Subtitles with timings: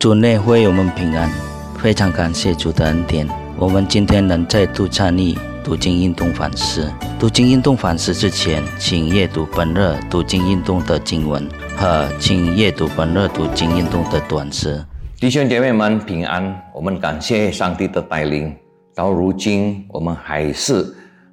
[0.00, 1.30] 主内会我们平安，
[1.78, 3.28] 非常感谢主的恩典。
[3.58, 6.90] 我们今天能再度参与读经运动反思。
[7.18, 14.82] 读经运动反思之前，请阅读本日读经运动的经文和请阅读本日读经运动的短诗。
[15.18, 18.56] 弟兄姐妹们平安，我们感谢上帝的带领。
[18.94, 20.82] 到如今，我们还是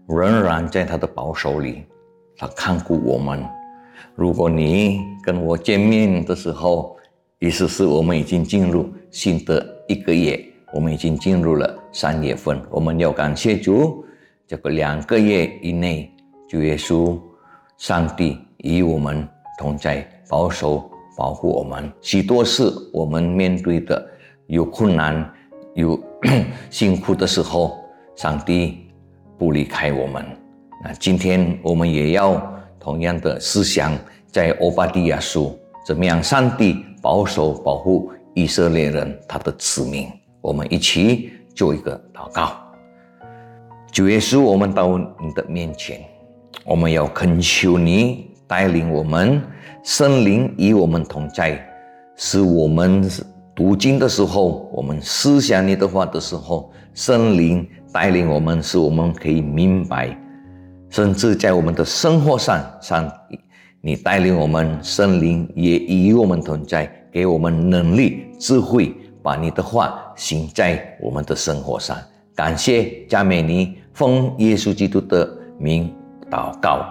[0.10, 1.86] 仍然在他的保守里，
[2.38, 3.42] 他看顾我们。
[4.14, 6.97] 如果你跟我见面的时候，
[7.40, 10.44] 意思是我们已经进入新的一个月，
[10.74, 12.60] 我们已经进入了三月份。
[12.72, 14.04] 我们要感谢主，
[14.48, 16.12] 这个两个月以内，
[16.50, 17.16] 主耶稣、
[17.78, 19.28] 上帝与我们
[19.60, 21.88] 同在，保守保护我们。
[22.02, 24.04] 许多事我们面对的
[24.48, 25.32] 有困难、
[25.76, 26.02] 有
[26.72, 27.78] 辛苦的时候，
[28.16, 28.80] 上帝
[29.38, 30.26] 不离开我们。
[30.84, 32.42] 那今天我们也要
[32.80, 35.56] 同样的思想，在欧巴底亚书。
[35.88, 36.22] 怎么样？
[36.22, 40.06] 上帝保守保护以色列人，他的子民。
[40.42, 42.58] 我们一起做一个祷告。
[43.90, 46.02] 主耶稣，我们到你的面前，
[46.66, 49.42] 我们要恳求你带领我们，
[49.82, 51.58] 圣灵与我们同在，
[52.18, 53.10] 使我们
[53.56, 60.14] 读经的时候，我们思想你的话的时候，圣灵带领我们，使我们可以明白，
[60.90, 63.10] 甚至在我们的生活上上。
[63.82, 71.96] 你带领我们，圣灵也与我们同在，给我们能力、智慧，把你的话行在我们的生活上。
[72.36, 75.94] 感谢加美尼，奉耶稣基督的名
[76.30, 76.86] 祷告，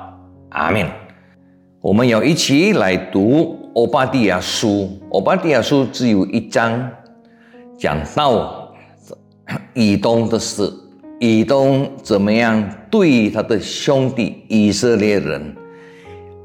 [0.50, 0.86] 阿门。
[1.80, 4.88] 我们要一起来读欧巴蒂亚书。
[5.10, 6.90] 欧巴蒂亚书只有一章，
[7.76, 8.72] 讲到
[9.74, 10.72] 以东的事，
[11.20, 15.54] 以东怎么样对他的兄弟以色列人。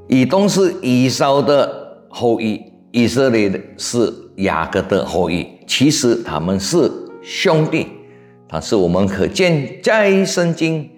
[0.07, 5.47] 以东是以扫的后裔，以色列的是雅各的后裔。
[5.65, 7.87] 其实他们是兄弟，
[8.47, 10.89] 但是我们可见在圣经，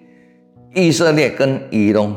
[0.74, 2.14] 以色列跟以东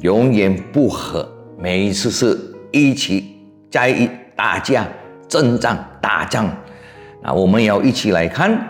[0.00, 2.38] 永远不和，每一次是
[2.70, 3.36] 一起
[3.70, 4.88] 在一打架、
[5.28, 6.48] 征战、打仗。
[7.22, 8.68] 那我们要一起来看，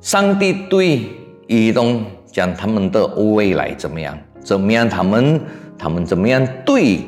[0.00, 1.00] 上帝对
[1.46, 4.16] 以东讲他们的未来怎么样？
[4.42, 4.88] 怎么样？
[4.88, 5.40] 他们？
[5.78, 6.98] 他们怎么样对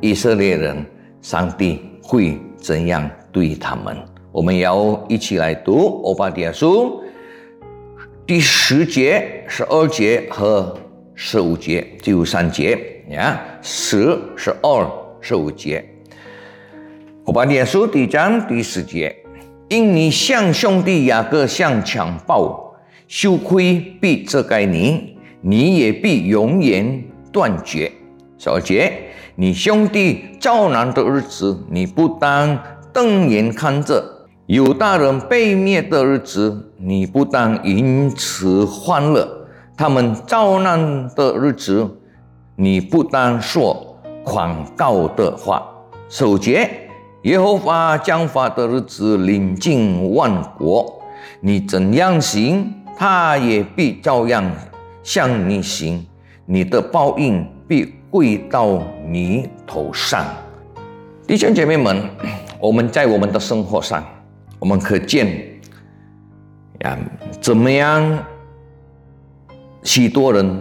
[0.00, 0.84] 以色列人？
[1.20, 3.96] 上帝会怎样对他们？
[4.30, 7.02] 我们要一起来读《欧巴底亚书》
[8.24, 10.78] 第十节、十二节和
[11.14, 12.78] 十五节，只有三节
[13.10, 14.88] 呀，十、十二、
[15.20, 15.84] 十五节。
[17.24, 19.14] 《欧巴底亚书》第一章第十节：
[19.68, 22.76] 因你向兄弟雅各向强暴，
[23.08, 27.90] 羞愧必遮盖你，你也必永远断绝。
[28.36, 28.92] 小杰，
[29.34, 32.58] 你兄弟遭难的日子，你不当
[32.92, 34.02] 瞪眼看着；
[34.46, 39.28] 有大人被灭的日子，你不当因此欢乐。
[39.76, 41.88] 他们遭难的日子，
[42.56, 45.64] 你不当说狂告的话。
[46.08, 46.68] 守节，
[47.22, 51.00] 耶和华将法的日子临近万国，
[51.40, 54.44] 你怎样行，他也必照样
[55.08, 56.04] 向你行。
[56.44, 57.94] 你的报应必。
[58.10, 60.24] 跪到你头上，
[61.26, 62.08] 弟兄姐妹们，
[62.58, 64.02] 我们在我们的生活上，
[64.58, 65.26] 我们可见
[66.80, 66.98] 呀，
[67.38, 68.18] 怎么样？
[69.82, 70.58] 许多人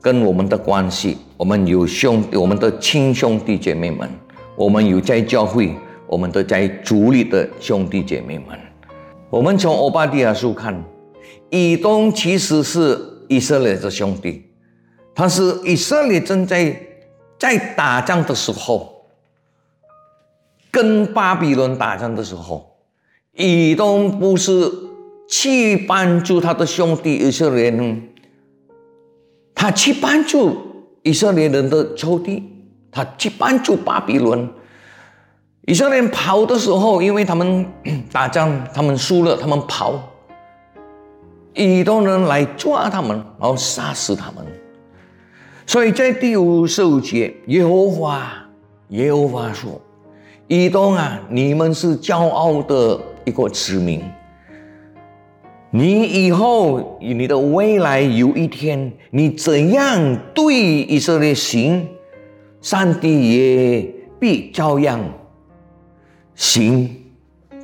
[0.00, 4.08] 跟我们的关系，我们有兄，我们的亲兄弟姐妹们，
[4.54, 5.74] 我们有在教会，
[6.06, 8.56] 我们的在主里的兄弟姐妹们，
[9.30, 10.80] 我们从欧巴底亚书看，
[11.50, 12.96] 以东其实是
[13.28, 14.50] 以色列的兄弟。
[15.14, 16.76] 他是以色列正在
[17.38, 19.06] 在打仗的时候，
[20.70, 22.78] 跟巴比伦打仗的时候，
[23.32, 24.70] 以东不是
[25.28, 28.08] 去帮助他的兄弟以色列人，
[29.54, 30.56] 他去帮助
[31.02, 32.42] 以色列人的仇敌，
[32.90, 34.48] 他去帮助巴比伦。
[35.66, 37.64] 以色列人跑的时候，因为他们
[38.12, 40.13] 打仗，他们输了，他们跑，
[41.54, 44.44] 以东人来抓他们，然后杀死他们。
[45.66, 48.30] 所以在第五十五节，耶和华
[48.88, 49.80] 耶和华说
[50.46, 54.02] ：“以东啊，你们是骄傲的一个子民。
[55.70, 61.88] 你以后你的未来有一天，你怎样对以色列行，
[62.60, 65.00] 上帝也必照样
[66.34, 66.94] 行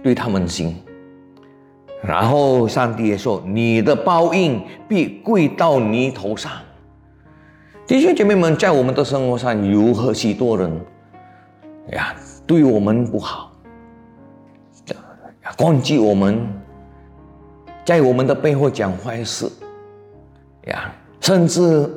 [0.02, 0.74] 对他们行。
[2.02, 6.50] 然后上帝也说：你的报应必归到你头上。”
[7.86, 10.70] 弟兄姐妹们，在我们的生活上，有和许多人
[11.90, 12.14] 呀，
[12.46, 13.52] 对我们不好，
[15.56, 16.38] 攻击我们，
[17.84, 19.50] 在我们的背后讲坏事，
[20.66, 21.90] 呀，甚至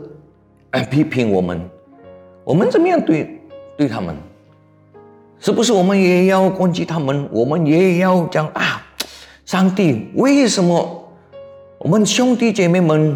[0.89, 1.61] 批评我们，
[2.43, 3.39] 我们怎么样对
[3.77, 4.15] 对他们？
[5.39, 7.29] 是不是我们也要攻击他们？
[7.31, 8.82] 我们也要讲啊，
[9.53, 11.07] 上帝，为什么
[11.77, 13.15] 我们兄弟姐妹们，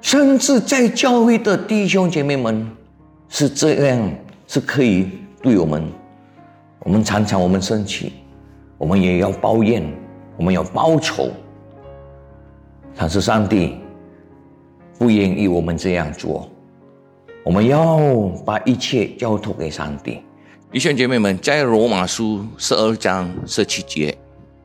[0.00, 2.70] 甚至在教会的弟兄姐妹们
[3.28, 4.12] 是这样，
[4.46, 5.10] 是可以
[5.42, 5.82] 对我们？
[6.84, 8.12] 我们常常我们生气，
[8.78, 9.82] 我们也要抱怨，
[10.36, 11.30] 我们要报仇。
[12.94, 13.74] 但是上帝
[15.00, 16.48] 不愿意我们这样做，
[17.42, 17.98] 我们要
[18.46, 20.20] 把一切交托给上帝。
[20.70, 24.16] 弟兄姐妹们，在罗马书十二章十七节，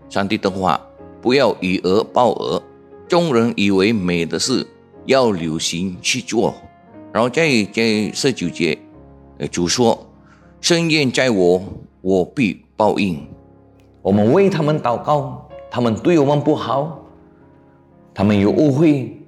[0.10, 0.80] 上帝的话：
[1.22, 2.62] 不要以恶报恶，
[3.08, 4.66] 众人以为美的事，
[5.06, 6.54] 要留心去做。
[7.12, 8.78] 然后在在十九节，
[9.38, 10.08] 呃主说：
[10.62, 11.62] 深愿在我。
[12.02, 13.28] 我必报应。
[14.02, 17.04] 我们为他们祷告，他们对我们不好，
[18.14, 19.20] 他们有误会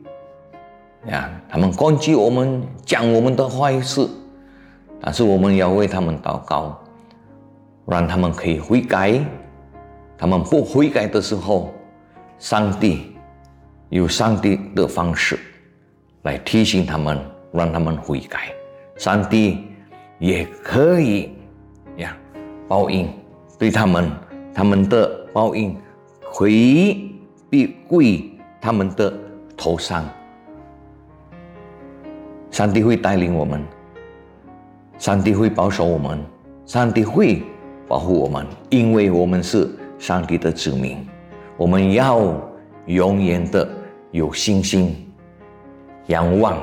[1.07, 4.07] 呀，他们攻击我们，讲我们的坏事。
[5.01, 6.79] 但是我们要为他们祷告，
[7.85, 9.19] 让他们可以悔改。
[10.19, 11.73] 他们不悔改的时候，
[12.37, 13.15] 上帝
[13.87, 15.39] 有上帝的方式
[16.23, 17.17] 来提醒他们，
[17.53, 18.53] 让他们悔改。
[18.97, 19.63] 上帝
[20.19, 21.31] 也可以
[21.95, 22.17] 呀。
[22.67, 23.09] 报应
[23.57, 24.11] 对他们，
[24.53, 25.75] 他们的报应
[26.21, 26.51] 回
[27.49, 28.29] 必归
[28.59, 29.11] 他们的
[29.55, 30.03] 头上。
[32.51, 33.65] 上帝会带领我们，
[34.97, 36.21] 上帝会保守我们，
[36.65, 37.41] 上帝会
[37.87, 39.67] 保护我们，因为我们是
[39.99, 41.05] 上帝的子民。
[41.55, 42.41] 我们要
[42.85, 43.69] 永远的
[44.11, 44.95] 有信心，
[46.07, 46.57] 仰望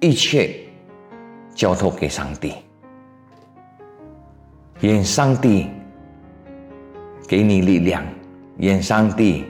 [0.00, 0.56] 一切
[1.54, 2.54] 交托给上帝。
[4.80, 5.68] 愿上帝
[7.28, 8.02] 给你力量，
[8.56, 9.44] 愿上帝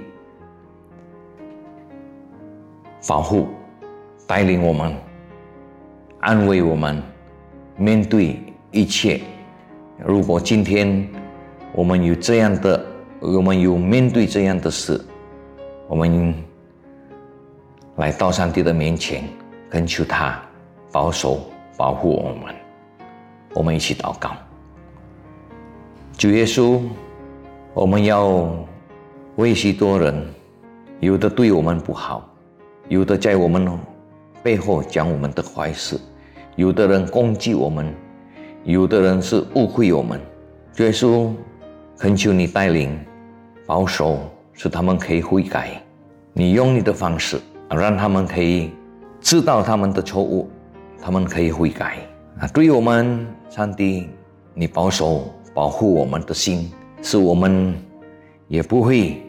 [3.09, 3.47] 保护、
[4.27, 4.93] 带领我们、
[6.19, 7.01] 安慰我们，
[7.77, 8.43] 面对
[8.73, 9.21] 一切。
[10.05, 11.09] 如果今天
[11.73, 12.85] 我们有这样的，
[13.21, 15.01] 我们有面对这样的事，
[15.87, 16.35] 我们
[17.97, 19.25] 来到上帝的面前，
[19.71, 20.41] 恳求他
[20.91, 21.41] 保守、
[21.77, 22.55] 保护我们。
[23.55, 24.31] 我们一起祷告。
[26.17, 26.81] 主耶稣，
[27.73, 28.53] 我们要
[29.37, 30.27] 为许多人，
[30.99, 32.29] 有的对我们不好，
[32.89, 33.79] 有的在我们
[34.43, 35.99] 背后讲我们的坏事，
[36.57, 37.95] 有的人攻击我们，
[38.65, 40.21] 有的人是误会我们。
[40.73, 41.31] 主耶稣，
[42.01, 42.99] 恳求你带领、
[43.67, 44.21] 保守，
[44.55, 45.83] 使他们可以悔改。
[46.33, 47.39] 你用你的方式，
[47.69, 48.71] 让他们可以
[49.21, 50.49] 知道他们的错误，
[50.99, 51.99] 他们可以悔改。
[52.39, 54.09] 啊，对我们，上帝，
[54.55, 55.31] 你保守。
[55.53, 56.71] 保护我们的心，
[57.03, 57.75] 使我们
[58.47, 59.21] 也不会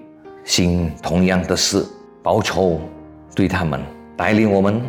[0.44, 1.84] 行同样的事
[2.22, 2.80] 报仇，
[3.36, 3.82] 对他们
[4.16, 4.80] 带领我们，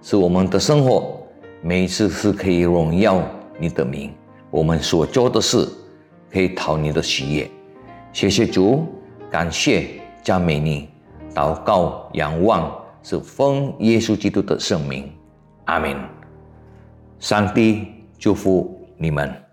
[0.00, 1.20] 使我们的生活
[1.60, 3.22] 每一次是可以荣耀
[3.60, 4.10] 你的名。
[4.50, 5.68] 我们所做的事
[6.32, 7.50] 可以讨你的喜悦。
[8.12, 8.86] 谢谢主，
[9.30, 10.88] 感谢赞美你，
[11.34, 15.10] 祷告仰望是奉耶稣基督的圣名，
[15.66, 15.96] 阿门。
[17.18, 17.86] 上帝
[18.18, 19.51] 祝福你们。